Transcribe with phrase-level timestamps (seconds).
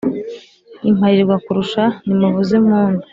[0.89, 3.03] Imparirwa-kurusha nimuvuze impundu